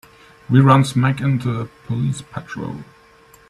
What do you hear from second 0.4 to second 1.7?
We run smack into a